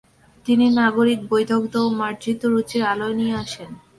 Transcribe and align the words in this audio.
তিনি 0.45 0.65
নাগরিক 0.79 1.19
বৈদগ্ধ 1.29 1.73
ও 1.85 1.87
মার্জিত 1.99 2.41
রুচির 2.53 2.83
আলোয় 2.91 3.15
নিয়ে 3.19 3.35
আসেন। 3.43 3.69